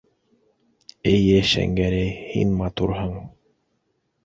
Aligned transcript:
Эйе, 1.11 1.43
Шәңгәрәй, 1.51 2.09
һин 2.33 2.57
матурһың. 2.65 3.15